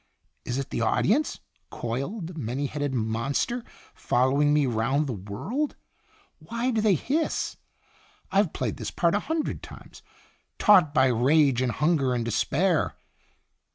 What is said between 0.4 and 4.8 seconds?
Is it the audience coiled, many headed monster, following me